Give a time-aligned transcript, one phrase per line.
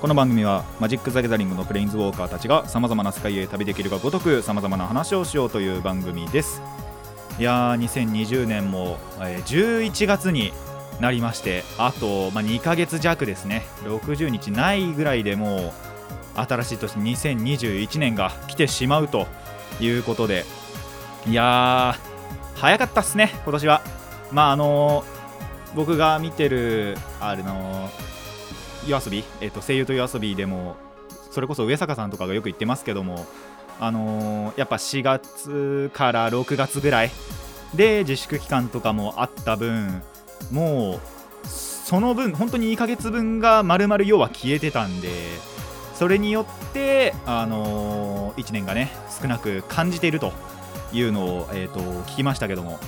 [0.00, 6.62] この番組はマジック・ザ・ギャザリングのプレインズウォーカーたちがさまざまな世界へ旅できるがごとくさまざまな話をしようという番組です。
[7.36, 10.52] いやー2020年も、えー11月に
[11.00, 13.66] なりましてあと、まあ、2ヶ月弱ですね。
[13.82, 15.72] 60日ないぐらいでもう
[16.36, 19.26] 新しい年2021年が来てしまうと
[19.80, 20.44] いうことで。
[21.26, 23.82] いやー早かったっすね今年は。
[24.30, 25.04] まああの
[25.74, 27.90] 僕が見てるあれの
[28.88, 30.76] 夜遊び、えっと、声優と夜遊びでも
[31.30, 33.26] それこそ上坂さんとかがよく言ってますけども
[33.80, 37.10] あのーやっぱ4月から6月ぐらい
[37.74, 40.02] で自粛期間とかもあった分
[40.50, 45.08] もうその分本当に2ヶ月分が丸々要は消えてたんで
[45.94, 50.32] それによって、あの1年がね少なく感じていると
[50.92, 52.78] いうのを、えー、と聞きましたけども。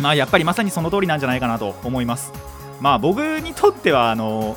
[0.00, 2.32] まあやっぱりまさにその通りなんじゃないかなと思います。
[2.80, 4.56] まあ僕にとってはあの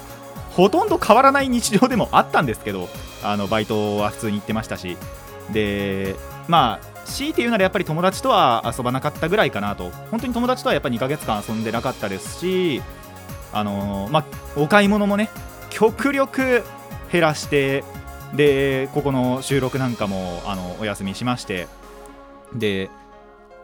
[0.56, 2.88] ほとんど変わらない日常でもあったんですけど
[3.24, 4.98] あのバイトは普通に行ってましたし。
[5.52, 6.16] で
[6.48, 9.92] まあ強いて言うならやっぱり友達とは遊ばなかったぐらいかなと。
[10.10, 12.82] 本当に友達とはやっぱり2ヶ月間遊んでなかったですし
[13.52, 15.30] あのまあお買い物もね
[15.70, 16.64] 極力
[17.12, 17.84] 減らして
[18.34, 21.68] でここの収録なんかもあのお休みしまして。
[22.56, 22.90] で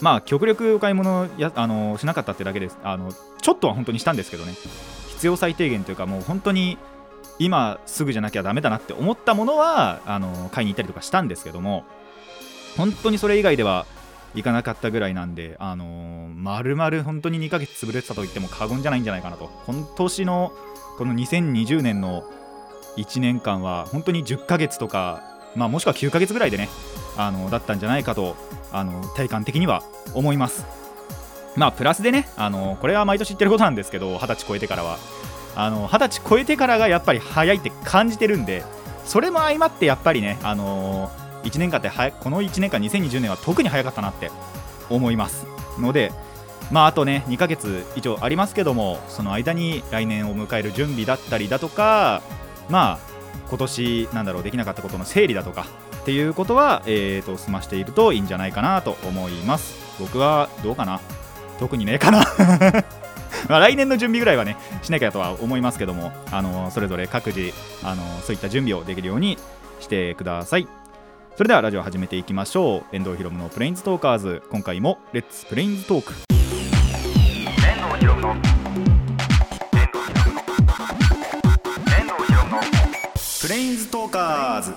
[0.02, 2.78] まあ極力お買い物やあのしなかったってだけです。
[2.84, 4.54] あのちょっとは本当にしたんですけどね。
[5.20, 6.78] 必要最低限というかもう本当に
[7.40, 11.84] 今すぐじゃなきゃダメだなって思ったものはあの買いに行ったりとかしたんですけども
[12.78, 13.86] 本当にそれ以外では
[14.34, 19.50] 行かなかったぐらいなんで、あのー、丸々本当に2ヶ月潰れてたと言っても過言じゃないんじゃないかなと。
[19.66, 20.54] 今年の
[20.98, 22.24] この2020年の
[22.96, 25.22] 1年間は本当に10ヶ月とか、
[25.56, 26.70] まあ、もしくは9ヶ月ぐらいでね
[27.18, 28.38] あのだったんじゃないかと
[28.72, 30.66] あの体感的には思います。
[31.56, 34.98] まあプラスでねあのこれは毎年言ってることなんですけど20歳超えてからは。
[35.56, 38.64] あの20歳超えてからがやっぱり早いって感じてるんで
[39.04, 41.12] それも相まってやっぱりねあの
[41.44, 44.32] 1年間ってはこの1年間2020年は特に早かったなって
[44.90, 45.48] 思います。
[45.78, 46.12] ので
[46.72, 52.22] まああとね2ヶ月以上ありますけどもその間に来年を迎える準備だったりだとか
[52.70, 53.00] まあ
[53.50, 55.66] 今年なんだろうできなかったことの整理だとか
[56.02, 59.78] っていうことは、えー、と済ましているといいんじゃないかなと思います。
[60.00, 61.02] 僕はどうかな？
[61.60, 62.24] 特にねえかな。
[63.48, 67.54] まあ来年の準備ぐらいはねしなきゃとは思いますけどもあのそれぞれ各自
[67.84, 69.38] あのそういった準備をできるように
[69.80, 70.68] してください。
[71.36, 72.96] それではラジオ始めていきましょう。
[72.96, 74.44] 遠藤ひろむのプレインズトーカーズ。
[74.50, 76.14] 今回もレッツプレインズトーク
[77.62, 78.36] 遠藤ひろむの
[83.42, 84.74] プレインズトーカーズ。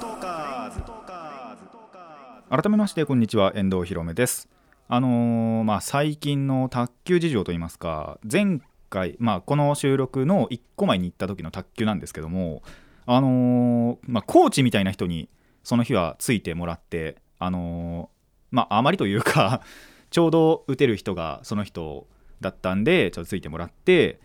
[2.49, 3.53] 改めましてこんにちは。
[3.55, 4.52] 遠藤ひろむです
[4.95, 8.61] あのーまあ最近の卓球事情といいますか前
[8.91, 12.63] 回まあこの収録の1個前に行った時の卓球なんですけども
[13.07, 15.31] あのーまあコーチみたいな人に
[15.65, 19.63] その日はついてもらってあのーまああまりというか
[20.11, 22.07] ちょうど打てる人がその人
[22.43, 24.21] だったんでちょっとついてもらって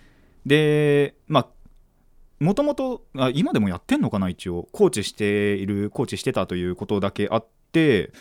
[0.45, 1.47] でまあ
[2.44, 8.11] もともと今でもやってんのかな一応コーチしているコーチしてたということだけあって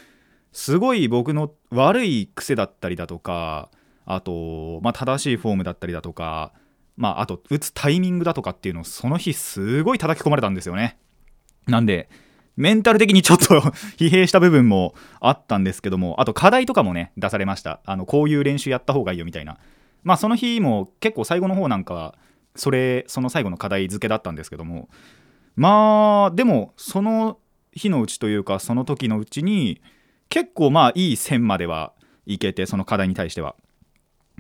[0.53, 3.71] すごい僕の悪い癖だったりだとか
[4.07, 6.53] あと、まあ、正しいフォームだったりだとか、
[6.97, 10.99] まあ、あと打つタイミングだとかっていうのをその日すごい叩き込まれたんですよね。
[11.67, 12.09] なんで
[12.56, 13.61] メンタル的にちょっと
[13.99, 17.81] 疲弊した部分もあったんですけどもあと課題とかもね出されました。
[17.85, 19.59] あのこういう練習やった方がいいよみたいな。
[20.05, 22.15] まあその日も結構最後の方なんかは
[22.55, 24.89] それその最後の課題付けだったんですけども。
[25.56, 27.39] まあでもその
[27.73, 29.81] 日のうちというかその時のうちに
[30.28, 31.92] 結構まあいい線までは
[32.26, 33.55] いけてその課題に対しては。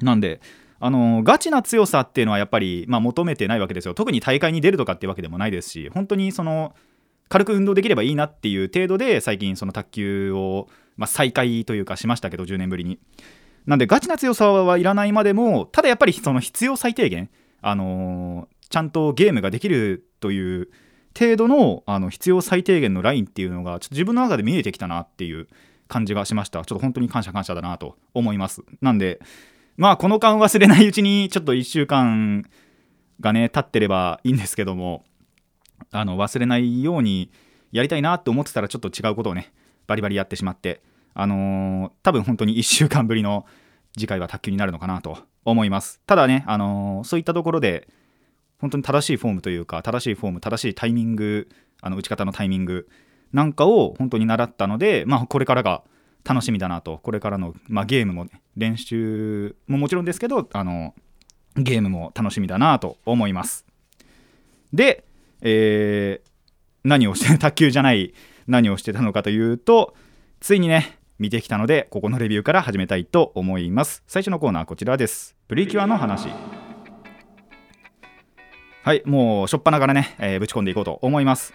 [0.02, 0.40] なんで
[0.78, 3.94] あのガチな強さっていうのはやっぱり、まあ、求めてないわけですよ。
[3.94, 6.74] 特に大会に出るとかっていうわけでもないですし本当にその
[7.28, 12.98] 軽く運動できればいいなっていう程度で最近その卓球を、まあ、再開というかしましたけど10年ぶりに。
[13.64, 17.30] なんでガチな強さはいらないまでもただやっぱりその必要最低限
[17.62, 20.68] あのーちゃんとゲームができるという
[21.18, 25.48] 程度のあの必要最低限のラインっていうのがちょっと自分の中で見えてきたなっていう
[25.88, 26.64] 感じがしました。
[26.64, 28.62] ちょっと本当に感謝感謝だなと思います。
[28.80, 29.20] なんで
[29.76, 32.44] まあこの間忘れないうちにちょっと1週間
[33.20, 35.04] がね経ってればいいんですけども
[35.90, 37.30] あの忘れないように
[37.72, 39.52] やりたいなって思ってたらちょっと違うことをね
[39.86, 40.82] バリバリやってしまって
[41.14, 43.46] あのー多分本当に1週間ぶりの
[43.96, 46.00] 次回は卓球になるのかなと思います。
[46.06, 47.88] ただね、あのーそういったところで
[48.58, 51.48] 本当に正しいフォームというか正しいフォーム正しいタイミング
[51.82, 52.88] あの打ち方のタイミング
[53.32, 55.82] なんかを本当に習ったので、まあ、これからが
[56.24, 56.98] 楽しみだなと。
[57.02, 60.94] これからの、まあ、ゲームもね、練習ももちろんですけどあの
[61.56, 63.66] ゲームも楽しみだなと思います。
[64.72, 65.04] で、
[65.42, 66.36] えー
[66.84, 68.14] 何をして 卓球じゃない
[68.46, 69.96] 何をしてたのかというと
[70.38, 74.04] ついにね見てきたのでここのレビューから始めたいと思います。
[74.06, 75.34] 最初のコーナーこちらです。
[75.48, 76.28] プリキュアの話。
[78.84, 81.52] はいもう初っ端からね、えーぶち込んでいこうと思います。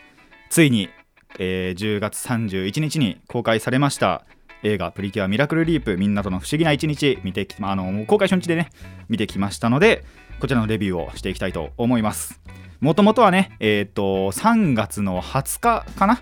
[0.50, 0.90] ついに、
[1.39, 4.24] えー10月31日に公開されました
[4.63, 8.69] 映画「プリキュアミラクルリープみんなとの不思議な一日」見てきまあの公開初日でね
[9.10, 10.04] 見てきましたので
[10.39, 12.42] こちらのレビューをしていきたいと思います。
[12.80, 16.22] もともとはねえっ、と3月の20日かな？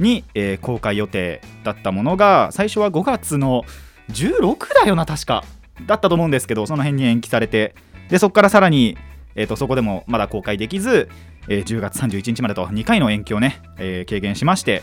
[0.00, 3.64] に、えー公開予定だったものが最初は5月の
[4.10, 5.44] 16だよな確か。
[5.86, 7.74] だったと思うんですけどその辺に延期されて。
[8.08, 8.98] でそこからさらに、
[9.34, 11.08] えー、とそこでもまだ公開できず、
[11.48, 14.82] えー10月31日までと2回の延期をね、えー軽減しまして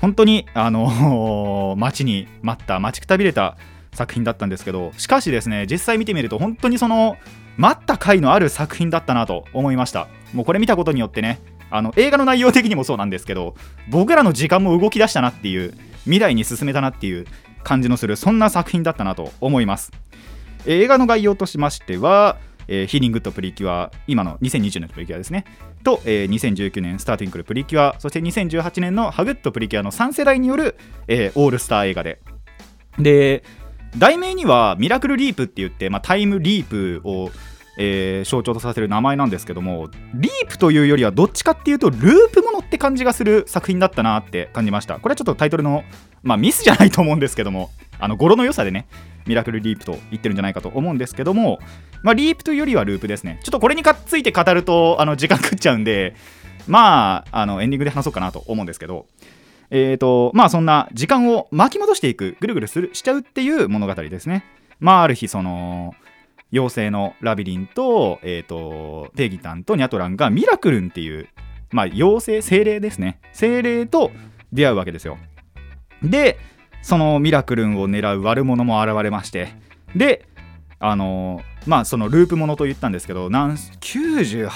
[0.00, 3.56] 本当にあの 待ちに待った待ちくたびれた
[3.92, 7.16] 作品だったんですけどしかしですね実際見てみると本当にその
[7.56, 10.08] 待った回のある作品だったなと思いました。
[10.32, 11.38] もうこれ見たことによってね
[11.70, 13.54] あの映画の内容的にもそうなんですけど
[13.88, 17.26] 僕らの時間も動き出したなっていう未来に進めたなっていう
[17.62, 19.92] 感じのするそんな作品だったなと思います。
[20.66, 22.38] 映画の概要としましては、
[22.68, 25.44] えーヒーリングとプリキュア今の2020年のプリキュアですね。
[25.82, 30.76] と、えー2019年スターティンクルプリキュアそして2018年のハグッとプリキュアの3世代による、
[31.08, 32.20] えーオールスター映画で。
[32.98, 33.42] で
[33.96, 37.30] 題名にはミラクルリープって言って、まあ、タイムリープを、
[37.78, 44.98] えー象徴とさせる名前なんですけどもリープというよりはどっちかっていうとループものって感じがする作品だったなって感じました。
[44.98, 45.84] これはちょっとタイトルの、
[46.22, 48.86] まあ、ミスじゃないと思うんですけどもあの語呂の良さでね
[49.26, 51.58] ミラクルリープと言ってるんじゃないかと思うんですけども、
[52.04, 53.40] まあ、リープというよりはループですね。
[53.42, 56.14] ちょっとこれにかっついて語るとあの時間食っちゃうんで
[56.68, 59.06] まああのエンディングで話そうかなと思うんですけど。
[59.70, 64.44] えーとまあそんな時間を巻き戻していくぐるぐるするしちゃうっていう物語ですね。
[64.78, 65.94] まあある日その
[66.52, 71.28] 妖精のラビリンと,、えー、とペギタンとニャトランがミラクルンっていう、
[71.72, 73.18] まあ、妖精精霊ですね。
[73.32, 74.12] 精霊と
[74.52, 75.16] 出会うわけですよ。
[76.02, 76.38] で
[76.82, 79.48] そのミラクルンを狙う悪者も現れまして。
[79.96, 80.26] で
[80.86, 84.50] あのまあそのループものと言ったんですけどなん98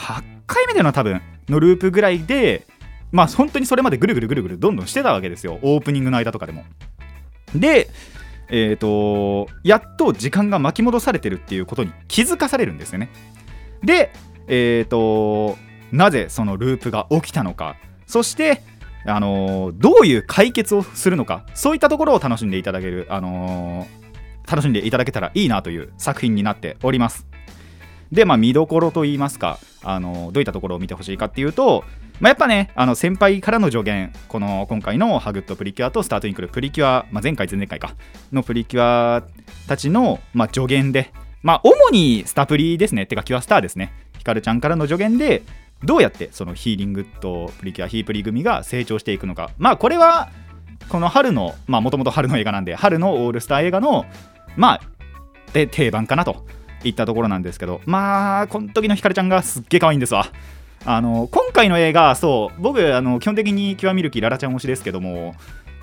[0.47, 2.67] 回目での多分のループぐらいで
[3.13, 5.59] まあ本当にそれまでぐるぐるぐるぐるどんどんしてたわけですよ。
[5.63, 6.65] オープニングの間とかでも。
[7.55, 7.89] で
[8.51, 13.09] えー、とやっと時間が巻き戻されてるっていうことに気づかされるんですよね。
[13.83, 14.13] で
[14.49, 15.57] えー、と
[15.93, 17.77] なぜそのループが起きたのか。
[18.07, 18.63] そして
[19.07, 21.47] あのーどういう解決をするのか。
[21.55, 23.99] そういったところを楽しんでいただける、あのー
[24.51, 27.27] 楽しんでいただけたらいいなという作品になっております。
[28.13, 31.85] でまあ見どころといいますか、あのどういったところを見てほしいかっていうと、
[32.21, 37.95] まあ、やっぱねあの先輩からの助言この今回のハグッとプリキュアとスタートインクルプリキュア、まあ、前回前々回か
[38.33, 39.25] のプリキュア
[39.67, 41.13] たちの、まあ、助言で
[41.43, 45.43] まあ主にスタプリですねてかキュアスターですねヒカルちゃんからの助言で
[45.85, 49.51] どうやってそのヒーリングとプリキュアヒープリ組が成長していくのか。
[49.59, 50.31] まあこれは
[50.89, 54.07] この春のまあもともと春の映画なんで春のオールスター映画の
[54.59, 54.81] まあ
[55.53, 56.45] で定番かなと
[56.85, 60.27] いったところなんですけどまあこの時のヒカルちゃんがすっげえ可愛いんですわ。
[60.85, 65.35] あの今回の映画そう僕あの基本的にキュアミルキーララちゃん推しですけども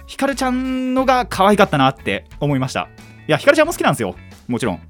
[0.08, 2.88] ヒカルちゃんのが可愛かったなって思いました。
[3.28, 4.16] いやヒカルちゃんも好きなんですよ。
[4.48, 4.82] もちろん。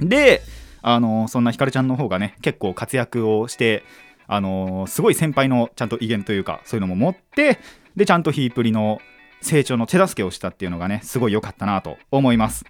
[0.00, 0.42] で
[0.82, 3.84] あのそんなヒカルちゃんの方がね結構活躍をして
[4.26, 7.58] あのすごい先輩のちゃんと威厳というかそういうのも持って
[7.96, 9.00] でちゃんとヒープリの
[9.40, 12.64] 成長の手助けをしたっていうのがねすごい良かったなと思います。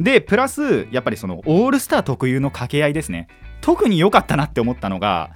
[0.00, 3.28] でプラスやっぱりそのオールスター特有の掛け合いですね。
[3.60, 5.30] 特に良かったなって思ったのが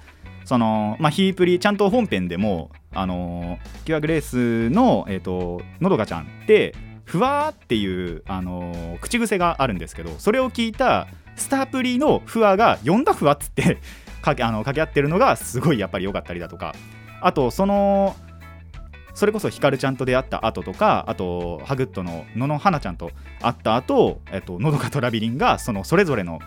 [0.45, 6.75] そのまあヒープリちゃんと本編でもあのキュアグレースのえっ、とのどかちゃんって
[7.05, 13.79] ふわーっていうあの口癖があるんですけどそれを聞いたスタープリのフワが呼んだフワっつって
[14.21, 16.75] かけあの掛け合ってるのがすごいやっぱり良かったりだとか。
[17.21, 18.15] あとその
[19.13, 26.39] それこそヒカルちゃんと出会った後とかあとハグッドの野々花ちゃんと会った後、えっとのどかとラビリンがそのそれぞれの、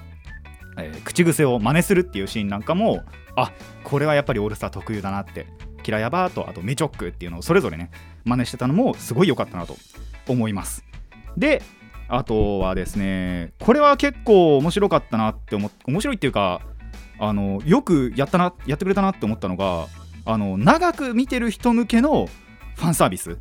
[0.78, 3.04] えー口癖を真似するっていうシーンなんかも
[3.36, 3.52] あ
[3.84, 5.46] これはやっぱりオールスター特有だなって
[5.82, 7.90] キラヤバーとあとメチョックっていうのをそれぞれね
[8.24, 9.76] 真似してたのもすごい良かったなと
[10.28, 10.84] 思います。
[11.36, 11.62] で
[12.08, 16.60] あとはですねこれは結構面白かったなって思っ面白いっていうか
[17.18, 19.86] あのよくやったなやってくれたなって思ったのが
[20.26, 22.28] あの長く見てる人向けの
[22.74, 23.38] ファンサービス？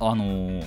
[0.00, 0.64] あのー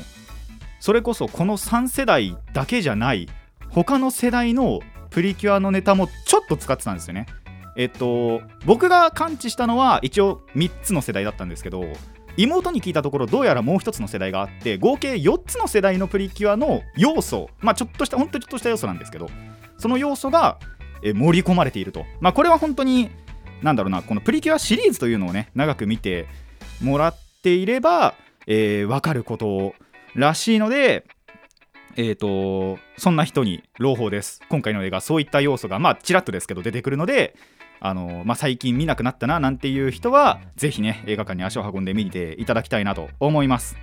[0.80, 3.28] それこそこの3世代だけじゃない
[3.70, 7.26] 他の世代のプリキュアのネタもちょっと使ってたんですよね。
[7.76, 11.86] えっと僕が感知したのは一応3つの世代だったんですけど
[12.38, 19.28] 妹に聞いたところどうやらもう1つの世代があって合計4つの世代のプリキュアの要素まあちょっとした本当にちょっとした要素なんですけど
[19.80, 20.60] その要素が
[21.02, 22.06] 盛り込まれていると。
[22.20, 23.10] まあこれは本当に
[23.64, 26.28] なんだろうなこのプリキュアシリーズというのをね長く見て
[26.80, 28.16] もらってていれば、
[28.48, 29.76] えー、分かること
[30.16, 31.06] らしいので
[31.98, 34.42] えーと、そんな人に朗報です。
[34.50, 37.38] 今回の映画、そういった要素が、まあ、ちらっとですけど出てくるので、
[37.80, 43.78] あのまあ、最近見なくなったななんていう人は、ぜひね、映画館に足を運んで見ていただきたいなと思います。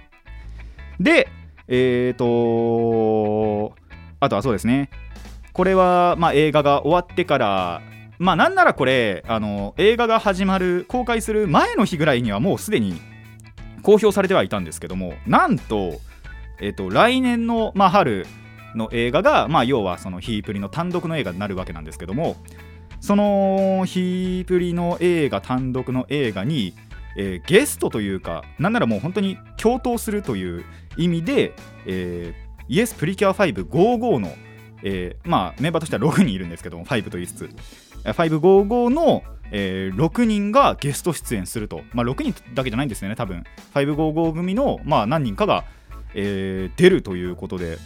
[1.00, 1.30] で、
[1.68, 3.74] えーと、
[4.20, 4.90] あとはそうですね、
[5.54, 7.80] これは、まあ、映画が終わってから、
[8.18, 13.00] まあ、なんならこれあの、映画が始まる、公開する前の日ぐらいにはもうすでに
[13.82, 16.00] 公表されてはいたんですけども、なんと、
[16.60, 18.26] えーと、来年の、まあ、春
[18.74, 22.36] の映画が、まあ、要はそのヒープリの単独の映画になるわけなんですけども
[23.00, 26.74] そのヒープリの映画単独の映画に、
[27.16, 30.64] えー、ゲストというかなんならもう本当に共闘するという
[30.96, 31.54] 意味で、
[31.86, 34.32] えー、イエスプリキュア555の、
[34.82, 37.50] えー、まあメンバーとしては6人いるんですけども5と言いつつ
[38.04, 43.44] 555の、えー、6人がゲスト出演すると、まあ、6人だけじゃないんですよね多分。
[43.74, 45.64] 555組の、まあ、何人かが
[46.14, 47.78] えー、出るということで。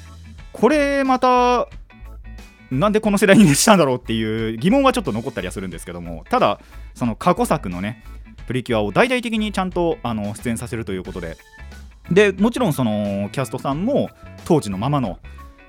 [0.53, 1.69] これまた
[2.71, 6.25] なんでこの世代にしたんだろうっていう疑問はちょっと残ったりはするんですけども。
[6.31, 6.61] ただ
[6.95, 8.03] その過去作のね
[8.47, 11.37] プリキュアを大々的にちゃんとあの出演させるということで。
[12.11, 14.11] でもちろんそのキャストさんも
[14.45, 15.19] 当時のままの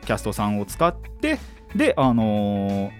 [0.07, 1.37] キャストさんを使って
[1.75, 2.91] であのー、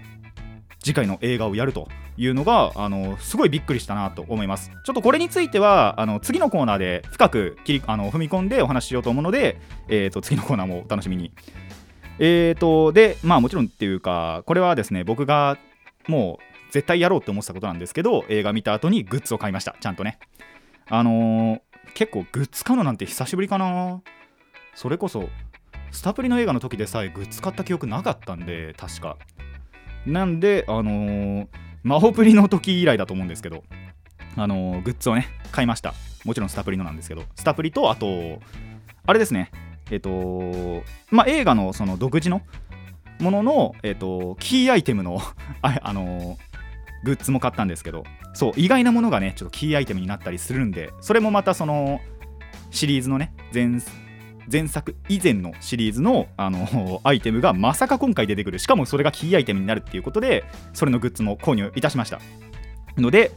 [0.84, 1.88] 次回の映画をやると
[2.18, 4.70] いうのがあのすごいびっくりしたなと思います。
[4.84, 11.32] ちょっとこれについてはあの次のコーナーで深く切りあの踏み込んでお話ししようと思うので、えーと、次のコーナーもお楽しみに。
[12.18, 15.56] えーとでまあもちろんっていうかこれはですね僕が
[16.08, 19.76] もう絶対やろうって思ってたことなんですけど映画見た後にグッズを買いました。
[19.80, 20.18] ちゃんとね。
[20.90, 21.60] あのー、
[21.94, 24.02] 結構グッズ買うのなんて久しぶりかな。
[24.74, 25.28] それこそ
[25.90, 29.16] スタプリの映画の時でさえグッズ買った記憶なかったんで確か。
[30.06, 31.48] なんであのー
[31.82, 33.64] 魔法プリの時以来だと思うんですけど、
[34.36, 35.94] あのー、グッズをね、買いました。
[36.24, 38.40] もちろんスタプリのなんですけど、スタプリと、あと、
[39.06, 39.50] あれですね、
[39.90, 42.42] えっ、ー、と、まあ、映画のその独自の
[43.20, 45.20] ものの、えっ、と、キーアイテムの
[45.62, 46.36] あ、あの
[47.04, 48.04] グッズも買ったんですけど、
[48.34, 52.00] そう、意外なものがね、ちょっとキーアイテムになったりするんで、それもまたその、
[52.70, 53.80] シリーズのね、前
[54.50, 58.58] 前作以前のシリーズのあのアイテムがまさか今回出てくる。
[58.58, 62.20] しかもそれがキーアイテムになるっていうことでそれのグッズも購入いたしました。
[62.96, 63.32] ので、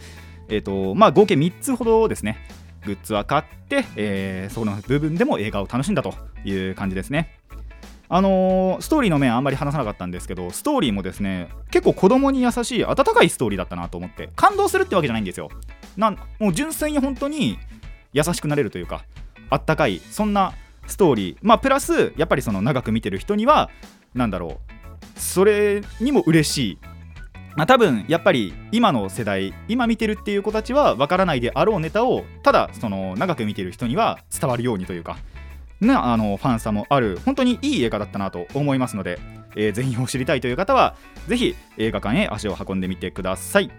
[0.49, 2.37] えーとまあ、合計3つほどですね。
[2.85, 6.13] グッズは買って、えー、その部分でも映画を楽しんだと
[6.43, 7.37] いう感じですね。
[8.09, 15.49] あのー、ストーリーの面あんまり話さなかったんですけどストーリーもですね結構子供に優しい温かいストーリーだったなと思って感動するってわけじゃないんですよ。
[15.95, 17.57] なんもう純粋に本当に
[18.11, 19.05] 優しくなれるというか
[19.49, 20.53] あったかいそんな
[20.91, 21.37] ストーリー。
[21.41, 23.69] まあプラスやっぱりその長く見てる人には
[24.13, 24.59] 何だろ
[25.17, 25.19] う。
[25.19, 26.77] それにも嬉しい。
[27.55, 35.17] まあ、多分やっぱり今の世代今見てるっていう子たちは分からないであろうネタをただその長く見てる人には伝わるようにというか。
[35.81, 37.19] なあのファンさもある。
[37.25, 39.19] 本当にいい映画だったなと思いますので、
[39.55, 40.95] えー、全員を知りたいという方は
[41.27, 43.71] ぜひ映画館へ足を運んでみてください。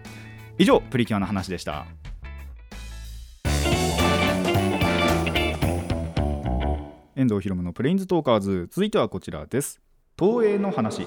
[0.57, 1.85] 以上プリキュアの話でした。
[7.15, 8.67] 遠藤ひろむのプレインズトーカーズ。
[8.71, 9.79] 続いてはこちらです。
[10.17, 11.05] 東映の話。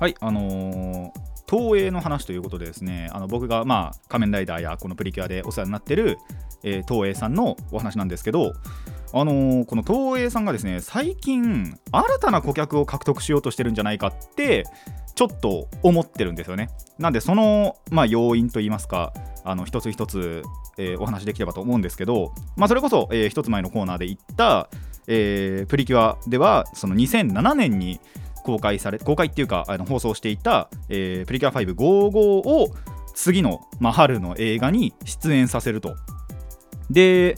[0.00, 1.10] はいあのー、
[1.46, 6.16] 東映の話ということでですねあの僕がまあ仮面ライダーやこのプリキュアでお世話になってる、
[6.62, 8.54] えー、東映さんのお話なんですけど
[9.12, 14.64] あのー、この東映さんがですね最近新たな顧客を獲得しようとしてるんじゃないかって
[15.14, 16.70] ちょっと思ってるんですよね。
[17.00, 19.12] なんでその、まあ、要因といいますか
[19.44, 20.44] あの一つ一つ
[20.80, 24.70] えー、お話できればと思うんですけど、まあ、それこそ、えー、一つ前のコーナーで言った、
[25.06, 28.00] えー、プリキュアではその2007年に
[28.44, 32.70] 公開され公開っていうかあの放送していた、えー、プリキュア555を
[33.14, 35.94] 次の、まあ、春の映画に出演させると。
[36.88, 37.36] で、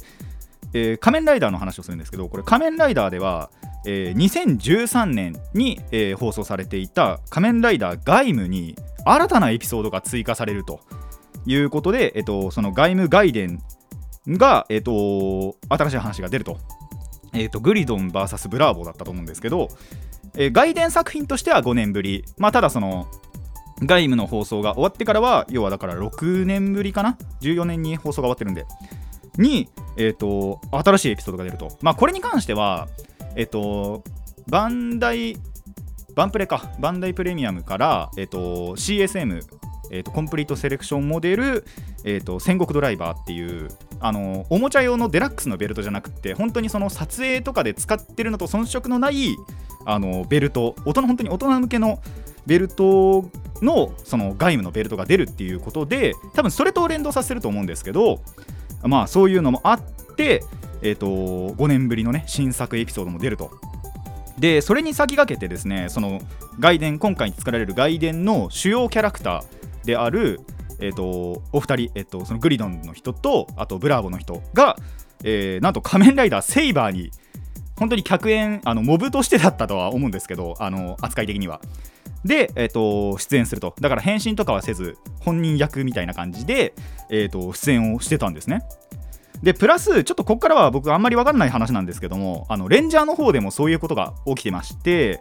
[0.73, 3.51] えー、仮面ライダーの話をするんですけどこれ仮面ライダーでは、
[3.85, 10.81] えー、2013年に、えー、放送されていた仮面ライダーガイムに新たなエピソードが追加されると。
[11.45, 13.61] いうことで、えっと、その外務外伝
[14.29, 16.59] が、えっと、新しい話が出ると。
[17.35, 19.69] えっと、グリドン VS ブラーボーだったと思うんですけど、
[20.35, 22.25] えー、外伝作品としては5年ぶり。
[22.39, 23.09] まあ、ただその、
[23.81, 28.67] 外務の放送が終わってからは、要はだから6年ぶりかな ?14 年に放送が終わってるんで。
[29.39, 32.89] に、えー、と新しいエピソードが出ると、まあ、これに関しては、
[33.35, 34.05] えー、と
[34.49, 35.37] バンダイ
[36.15, 36.73] バンプレか。
[36.79, 39.41] バンダイプレミアムから、えー、と CSM
[39.93, 41.65] えー、とコンプリートセレクションモデル、
[42.05, 43.69] えー、と戦国ドライバーっていう
[44.01, 49.37] あのおもちゃ用のデラックスのベルトじゃなくて本当にその撮影とかで使ってるのと遜色のない
[49.85, 50.75] あのベルト。
[50.87, 52.01] 大人本当に大人向けの
[52.47, 53.29] ベルト
[53.61, 58.21] のその外務のベルトが出るっていうことで多分それと連動させると思うんですけど
[58.83, 59.81] まあそういうのもあっ
[60.17, 60.43] て、
[60.81, 63.51] えー、と5年ぶりのね新作エピソードも出ると。
[64.39, 66.21] でそれに先駆けてですねその
[66.59, 70.41] 外伝今回作られる外伝の主要キャラクターである、
[70.81, 74.77] えー、とお二人、えー、とそのグリドンの人とあとブラーボの人が、
[75.25, 77.11] えーなんと仮面ライダーセイバーに
[77.77, 81.61] 本当に客演あのモブとしてだったとは思うんですけどあの扱い的には。
[82.25, 86.75] で、えー、と出演するとだから変身とかはせず本人役みたいな感じで、
[87.11, 88.63] えー、と出演をしてたんですね。
[89.43, 95.21] でプラスちょっとここからは僕あんまり分かんない話なんですけどもあのレンジャーの方でもそういうことが起きてまして、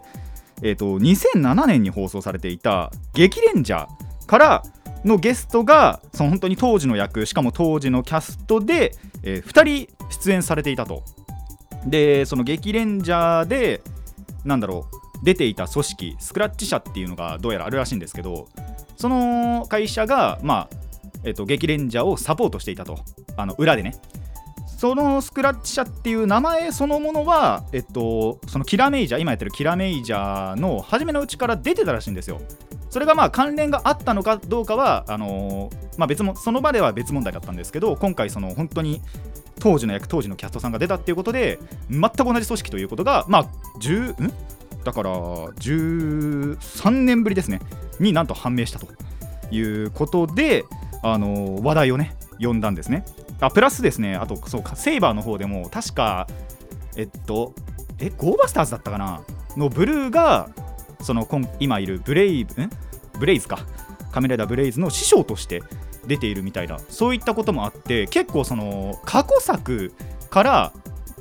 [0.62, 4.62] えー、と2007年に放送されていた「激レンジャー」から
[5.04, 11.02] のゲストがその本当に当時の役しかも当時のキャストで、え2人出演されていたと。
[11.84, 13.82] でその激レンジャーで
[14.44, 18.48] なんだろう出ていた組織スクラッチ社っていうのがどうやらあるらしいんですけど
[18.96, 20.76] その会社がまあ
[21.24, 22.98] えっと、激レンジャーをサポートしていたと。
[23.36, 23.94] あの裏でね。
[24.66, 32.40] そのスクラッチ社っていう名前そのものは、えっと、そのキラメイジャー今やってるキラメイジャーの初めのうちから出てたらしいんですよ。
[32.90, 39.00] それがまあ関連があったのかどうかはあのーまあ、別もその場では別問題だったんですけど今回その本当に
[39.60, 43.44] 当時の役当時のキャストさんが出たっていうことで全く同じ組織ということがまあ
[43.80, 44.32] 10ん？
[44.82, 47.60] だから13年ぶりですね。
[48.00, 48.88] になんと判明したと
[49.52, 50.64] いうことで、
[51.02, 53.04] あの話題をね呼んだんですね。
[53.40, 56.28] あプラスですねあとそうかセイバーの方でも確か
[56.96, 57.54] えっと
[57.98, 59.22] えゴーバスターズだったかな？
[59.56, 60.48] のブルーが
[61.00, 62.70] その今今いるブレイブん？
[63.18, 63.58] ブレイズか。
[64.12, 65.62] カメラダブレイズの師匠として
[66.06, 69.94] 出ているみたいなそういったこともあって結構その過去作
[70.28, 70.72] から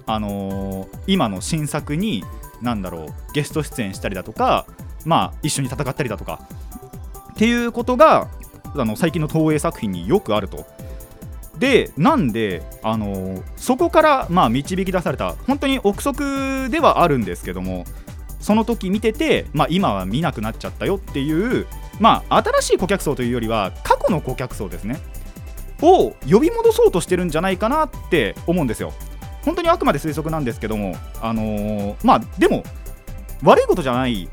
[0.06, 2.26] あのー今の新作に
[2.62, 4.66] 何だろうゲスト出演したりだとか
[5.06, 6.42] まあ一緒に戦ったりだとか
[7.32, 8.30] っていうことが
[8.76, 10.66] あの最近の東映作品によくあると。
[11.58, 17.86] でなんで、あのそこからまあ導き出された本当に憶測ではあるんですけども
[18.40, 21.68] その時見てて、まあ、今は見なくなっちゃったよっていう、
[22.00, 25.00] まあ、新しい顧客層というよりは過去の顧客層ですね。
[25.84, 28.94] を呼び戻そうとしてるんじゃないかなって思うんですよ。
[29.44, 32.64] 本当にあくまで推測なんですけどもあのーまあでも
[33.44, 34.30] 悪いことじゃない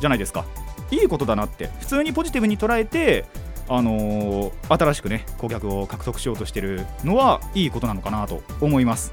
[0.00, 0.44] じゃないですか。
[0.90, 1.70] いいことだなって。
[1.80, 3.24] 普通にポジティブに捉えて
[3.68, 9.12] あのー新しくね顧客を獲得しようとしてるのはいいことなのかなと思います。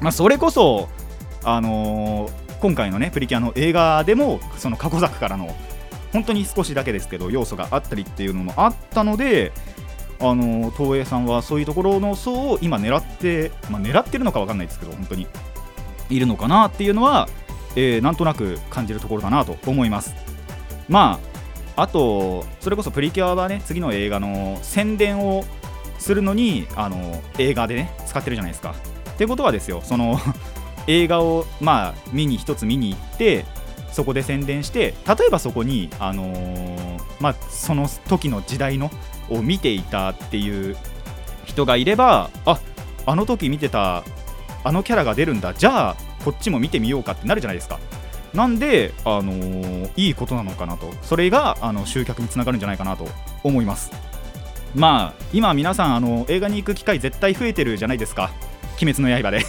[0.00, 0.88] まあそれこそ
[1.44, 5.54] あのー今回のねプリキュアの映画でもその過去作からの
[6.12, 9.52] 本当に少しだけですけど要素があったりっていうのもあったので
[10.20, 15.28] あの東映さんはそういうところの層を今狙って、まあ、狙ってるのか分かんないですけど本当に
[16.10, 17.28] いるのかなっていうのは、
[17.76, 20.14] えーなんとなく感じるところだなと思います。
[20.88, 21.27] まあ
[21.78, 25.44] あとそれこそプリキュアはね次の映画の宣伝を
[26.00, 28.74] するのにあの映画でね使ってるじゃないですか。
[29.10, 30.18] ってことはですよその
[30.88, 33.44] 映画をまあ見に一つ見に行って
[33.92, 38.90] そこで宣伝して例えばそこにあのーまあその時の時代の
[39.30, 40.76] を見ていたっていう
[41.44, 42.58] 人がいればあ
[43.06, 44.02] あの時見てた
[44.64, 47.78] あのキャラが出るんだじゃあこっちも見てみようかってなるじゃないですか。
[48.34, 50.92] なんで、あのーいいことなのかなと。
[51.02, 53.08] それがあの集客につながるんじゃないかなと。
[53.42, 53.90] 思います。
[54.74, 58.30] まあ今皆さんあの映画に行く機会絶対増えてるじゃないですか
[58.82, 59.40] 「鬼滅の刃で」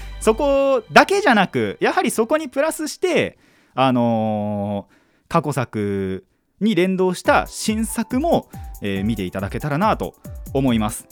[0.20, 3.38] そこだけじゃなくやはりそこにプラスして
[3.74, 4.98] あのー
[5.28, 6.24] 過去作
[6.60, 8.48] に連動した新作も、
[8.80, 10.14] えー見ていただけたらなと
[10.54, 11.06] 思います。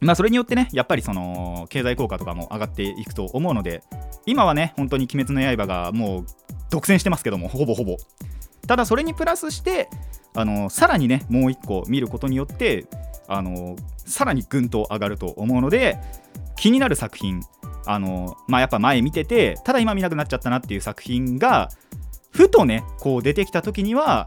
[0.00, 3.82] まあそれによってねやっぱりその経済効果とかも上がっていくと思うので
[4.26, 6.26] 今はね本当に「鬼滅の刃」がもう
[6.70, 7.96] 独占してますけどもほぼほぼ。
[8.66, 9.88] ただそれにプラスして
[10.34, 12.86] あのさらにねもう一個見ることによって
[13.26, 15.98] あのさらにぐんと上がると思うので
[16.56, 17.42] 気になる作品
[17.86, 21.70] あのまあやっぱ前見ててただ今見なくなっちゃったなっていう作品が
[22.30, 24.26] ふとねこう出てきた時には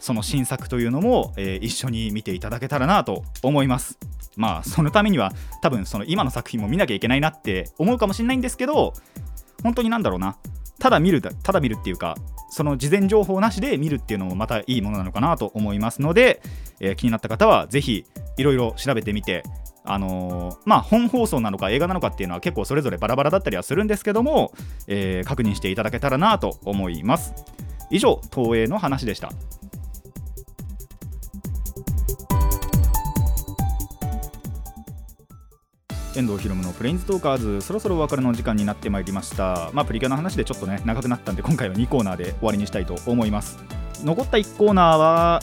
[0.00, 3.98] その新作というのも、えー一緒に見ていただけたらなと思います。
[4.36, 8.94] まあそのためには多分その今の作品も見なきゃいけないなって思うかもしれないんですけど
[9.62, 10.36] 本当になんだろうな。
[10.78, 12.16] ただ見るただ見るっていうか
[12.50, 16.42] その事前情報なしで見るっていうのもまたいいものなのかなと思いますので、
[16.80, 18.04] えー気になった方はぜひ
[18.36, 19.44] いろいろ調べてみて
[19.84, 24.52] あのーまあ、本放送なのか映画なのかっていうのは結構それぞれバラバラだったりはするんですけども、
[24.88, 27.32] えー確認していただけたらなと思います。
[27.90, 29.30] 以上東映の話でした。
[36.14, 39.70] 遠藤ひろむのプレインズトーカーズそろそろお別れの時間になってまいりました。
[39.72, 43.58] まあプリキュアの話でちょっとね長くなったんで今回は2コーナーで終わりにしたいと思います。
[44.04, 45.40] 残った1コーナーは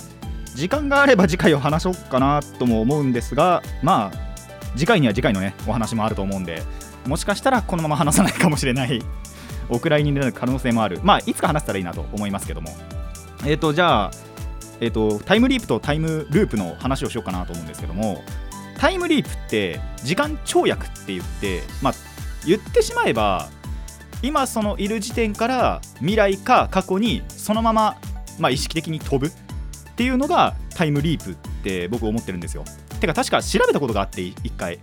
[0.56, 4.30] 時間があれば次回を話そうかなとも思うんですがまあ
[4.76, 6.62] 次回には次回のねお話もあると思うんで
[7.08, 9.02] もしかしたらこのまま話さないかもしれない
[9.70, 11.00] お蔵入りになる可能性もある。
[11.04, 12.70] まあいつか話せたらいいなと思いますけども。
[13.46, 14.12] えっ、とじゃあ
[14.82, 18.24] えっ、とタイムリープとタイムループの話をしようかなと思うんですけども
[18.80, 21.94] タイムリープって時間跳躍って言ってまあ
[22.48, 23.50] 言ってしまえば
[24.22, 27.98] 今そのいる時点から未来か過去にそのまま、
[28.40, 29.32] まあ、意識的に飛ぶっ
[29.96, 32.64] ていうのがタイムリープって僕思ってるんですよ。
[33.02, 34.80] てか確か調べたことがあってい一回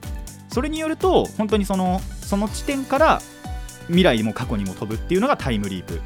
[0.51, 3.23] それによると本当にそのその地点から
[3.87, 6.01] 未来も過去にも飛ぶっていうのがタイムリープ。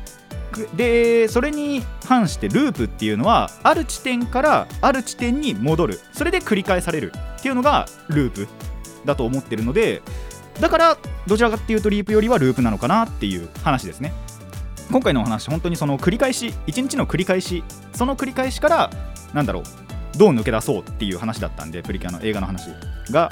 [0.76, 6.00] でそれに反してループっていうのはある地点からある地点に戻る。
[6.12, 8.48] それで繰り返されるっていうのがループ
[9.04, 10.02] だと思ってるので
[10.60, 14.12] だからどちらかっていうとリープよりはループなのかなっていう話ですね。
[14.90, 17.62] 今回のお話本当にその繰り返し一日の繰り返し
[17.94, 18.90] その繰り返しから
[19.32, 22.70] なんだろうどう抜け出そうっていう話だったんでプリキュアの映画の話
[23.10, 23.30] が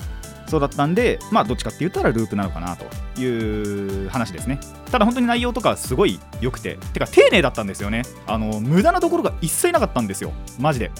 [0.48, 4.58] そうだったんでまあどっちかって言ったらループなのかなという話ですね。
[4.90, 8.02] ただ本当に内容とかすごい良くててか丁寧だったんですよね。
[8.26, 10.32] あの無駄なところが一切なかったんですよ。
[10.58, 10.90] マジで。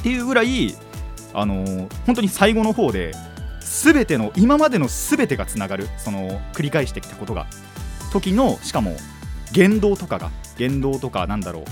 [0.00, 0.74] っていうぐらい
[1.32, 3.12] あの本当に最後の方で
[3.60, 7.46] 全ての今までの全てがつながるその繰り返してきたことが。
[8.12, 8.96] 時のしかも
[9.52, 11.64] 言動とかが言動とかなんだろう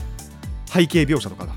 [0.67, 1.53] 背景描写とかが。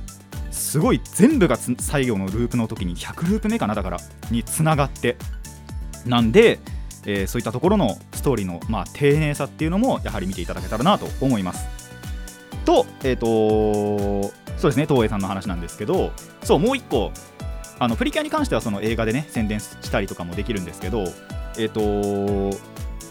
[0.55, 3.97] すごい全部が最後のループの時に100ループ目かなだから
[4.31, 5.17] につながって
[6.05, 6.59] なんで、
[7.05, 11.67] えーそういったところのストーリーの、まあ、丁寧さっていうのもやはり見ていただけたらなと思います。
[12.65, 13.27] とえっ、と
[14.57, 16.11] そうですね東映さんの話なんですけど
[16.43, 17.11] そうもう一個
[17.77, 21.05] あのプリキュアに関してはその映画でね宣伝したりとかもできるんですけど
[21.57, 22.57] えっ、と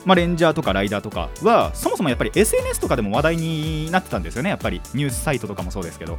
[0.05, 4.81] まあ、レンジャーとかライダーとかはそもそもやっぱり SNS とかでも話題になってたんですよねやっぱり。
[4.93, 6.19] ニュースサイトとかもそうですけど。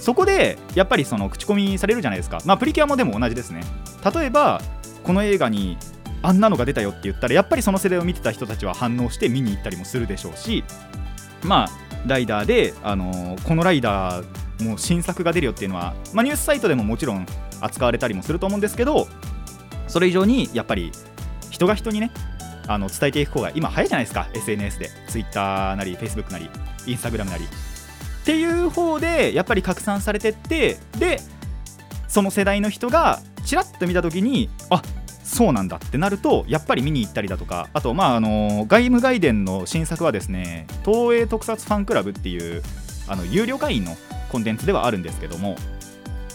[0.00, 2.38] そこでやっぱりその口コミされるじゃないですか。
[2.44, 3.62] まあプリキュアもでも同じですね。
[4.14, 4.60] 例えば
[5.04, 5.76] この映画に
[6.22, 10.64] あんなのが出たよって言ったらやっぱりその世代を見てた人たちは反応して見に行ったりもするでしょうし
[11.42, 11.68] まあ
[12.06, 17.26] ライダーで、あのーこのライダーも新作が出るよっていうのは、まあ、ニュースサイトでももちろん
[17.60, 19.06] 扱われたりもすると思うんですけど
[19.88, 20.92] それ以上にやっぱり
[21.50, 22.10] 人が人にね
[22.68, 24.28] あの伝えていく方が今早いじゃないですか。
[24.32, 24.90] SNS で。
[25.08, 26.48] Twitter なり Facebook なり
[26.86, 27.44] Instagram なり。
[28.20, 31.20] っていう方でやっぱり拡散されてってで
[32.08, 34.82] その世代の人がちらっと見た時にあ
[35.24, 42.62] そうなんだってなるとやっぱり見に行ったりだとかあとまああの外務外伝の新作はですね東映特撮ファンクラブっていう
[43.08, 43.96] あの有料会員の
[44.30, 45.56] コンテンツではあるんですけども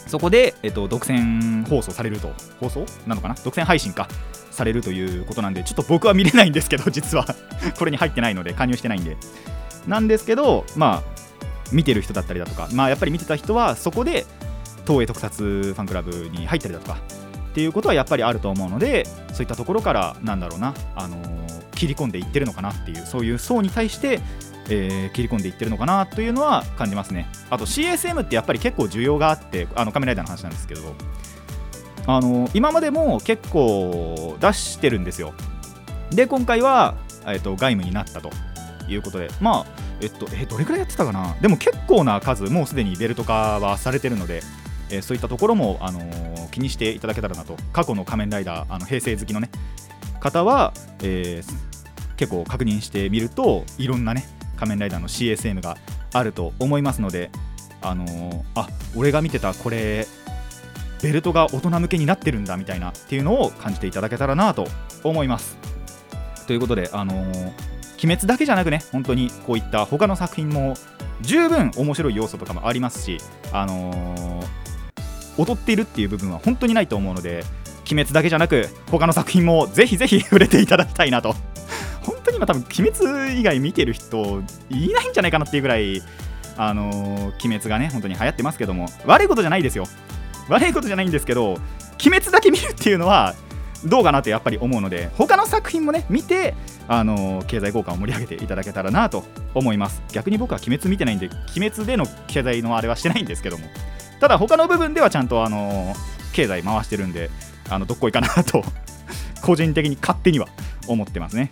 [0.07, 2.31] そこで、えっと、独占放送されると。
[2.59, 2.85] 放送？
[3.07, 3.35] なのかな？
[3.43, 4.07] 独占配信か。
[4.51, 7.25] されるということなんでちょっと僕は見れないんですけど実は。
[7.77, 9.17] これに入ってないので加入してないんで。
[9.87, 11.14] なんですけどまあ
[11.71, 14.25] 見てる人だったりだとかまあやっぱり見てた人はそこで
[14.88, 16.99] 東映特撮ファンクラブに入ったりだとか
[17.51, 21.36] っていうことはやっぱりあると思うのでそういったところからなんだろうな、あのー
[21.75, 24.21] 切り込んでいってるのかなっていうそういう層に対して、
[24.69, 27.28] えー切り込んでいってるのかなというのは感じますね。
[27.49, 30.95] あと CSM ってやっぱり結構需要があってあの仮面ライダーの話なんですけど
[32.08, 35.34] あの今までも結構出してるんですよ。
[36.12, 36.95] で今回は、
[37.28, 38.30] えっと外務になったと。
[38.87, 39.65] いうことでまあ
[40.01, 41.35] えっとえどれくらいやってたかな？
[41.41, 44.41] でも結構な数もうすでにベルト化はされてるので
[44.89, 47.57] えーそういったところも、あのー気にしていただけたらなと。
[47.73, 49.49] 過去の仮面ライダーあの平成好きのね
[50.21, 51.75] 方は、えー
[52.17, 55.75] 結構確認してみるといろんなね仮面ライダーの CSM が
[56.13, 57.29] あると思いますので
[57.81, 60.07] あのーあ俺が見てたこれ
[61.03, 64.65] ベルトが大人向けになってるんだみたいなっていうのを感じていただけたらなと
[65.03, 65.57] 思います。
[66.47, 67.51] ということであのー
[68.03, 70.75] 鬼滅だけじゃなくね本当にこういった他の作品も
[71.21, 73.17] 十分面白い要素とかもありますし
[73.51, 74.65] あのー
[75.38, 77.43] 劣っているっていう部分は本当にないと思うので
[77.91, 81.36] 鬼滅だけじゃなく他の作品もぜひぜひ 触れていただきたいなと。
[82.03, 86.01] 本当に今多分鬼滅以外見てる人いないんじゃないかなっていうぐらい
[86.55, 88.88] あのー鬼滅がね本当に流行ってますけども。
[89.05, 89.88] 悪いことじゃないですよ。
[90.47, 91.60] 悪いことじゃないんですけど鬼
[92.03, 93.34] 滅だけ見るっていうのは
[93.85, 96.55] どうかなとやっぱり思うので他の作品もね見て
[96.87, 100.01] あの経済効果を盛り上げていただけたらなと思います。
[100.11, 103.67] 逆に僕は鬼滅見てないんで鬼滅での経済のあれはしてないんですけども。
[104.19, 105.93] ただ他の部分ではちゃんとあの
[106.33, 107.29] 経済回してるんで
[107.69, 108.63] あのどっこいかなと
[109.41, 110.47] 個人的に勝手には
[110.87, 111.51] 思ってますね、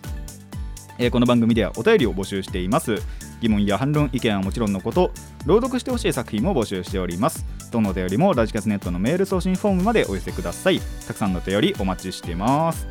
[0.98, 3.02] えーこの番組ではお便りを募集しています。
[3.44, 5.12] 疑問や反論意見はもちろんのこと
[5.46, 7.46] 朗読してほしい作品も募集しております。
[7.72, 10.80] どのお便りもラジカスネットのメール送信フォームまでお寄せください。
[11.06, 12.88] たくさんのお便りお待ちしています。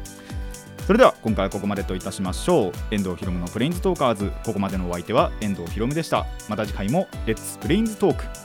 [0.87, 2.73] それでは今回はここまでといたしましょう。
[2.91, 4.31] 遠藤ひろむのプレインズトーカーズ。
[4.45, 6.27] ここまでのお相手は遠藤ひろむでした。
[6.51, 8.42] また次回もレッツプレインズトーク。